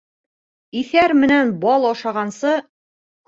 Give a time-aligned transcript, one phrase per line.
[0.83, 2.55] Иҫәр менән бал ашағансы